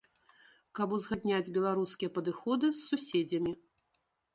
Каб 0.79 0.95
узгадняць 0.97 1.53
беларускія 1.59 2.13
падыходы 2.19 2.67
з 2.77 2.87
суседзямі. 2.89 3.51